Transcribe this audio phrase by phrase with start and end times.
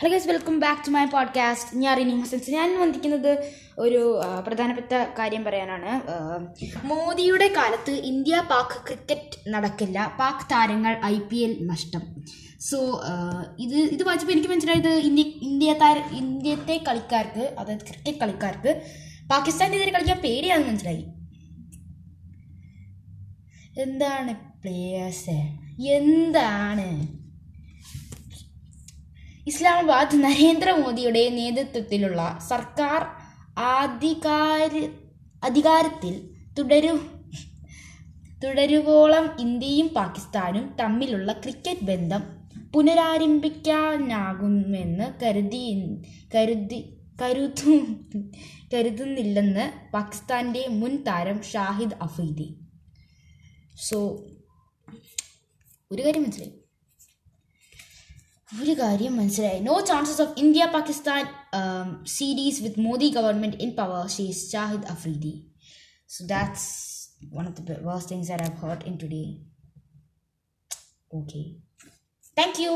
[0.00, 2.50] Hello guys welcome back to my podcast ഞാൻ റിനി ഹസൻസ്.
[2.50, 3.32] ഞാൻ വന്നിരിക്കുന്നത്
[3.78, 3.98] ഒരു
[4.46, 5.90] പ്രധാനപ്പെട്ട കാര്യം പറയാനാണ്.
[6.86, 10.16] മോദിയുടെ കാലത്ത് ഇന്ത്യ പാക് ക്രിക്കറ്റ് നടക്കില്ല.
[10.20, 12.02] പാക് താരങ്ങൾ ഐ പി എൽ നഷ്ടം.
[12.60, 12.78] സോ
[13.58, 18.82] ഇത് ഇത് വായിച്ചപ്പോൾ എനിക്ക് മനസ്സിലായത് ഇന്ത്യ ഇന്ത്യ താര ഇന്ത്യത്തെ കളിക്കാർക്ക് അതായത് ക്രിക്കറ്റ് കളിക്കാർക്ക്
[19.30, 21.06] പാകിസ്ഥാനെതിരെ കളിക്കാൻ പേടിയാണെന്ന് മനസ്സിലായി.
[23.82, 25.38] എന്താണ് പ്ലേയേഴ്സ്
[25.98, 27.19] എന്താണ്?
[29.50, 33.00] ഇസ്ലാമാബാദ് നരേന്ദ്രമോദിയുടെ നേതൃത്വത്തിലുള്ള സർക്കാർ
[33.76, 34.72] അധികാര
[35.42, 36.14] അധികാരത്തിൽ
[36.58, 36.92] തുടരു
[38.42, 42.22] തുടരുവോളം ഇന്ത്യയും പാകിസ്ഥാനും തമ്മിലുള്ള ക്രിക്കറ്റ് ബന്ധം
[42.74, 45.62] പുനരാരംഭിക്കാനാകുമെന്ന് കരുതി
[46.34, 46.80] കരുതി
[47.22, 47.72] കരുതു
[48.72, 52.48] കരുതുന്നില്ലെന്ന് പാകിസ്ഥാന്റെ മുൻ താരം ഷാഹിദ് അഫീദി
[53.88, 53.98] സോ
[55.90, 56.52] ഒരു കാര്യം മനസ്സിലായി.
[58.55, 61.23] ഒരു കാര്യം മനസ്സിലായി no chances of India Pakistan
[62.07, 65.33] series with Modi government in power says Shahid Afridi
[66.09, 66.69] so that's
[67.33, 69.23] one of the worst things that I've heard in today
[71.11, 71.41] okay
[72.37, 72.73] thank you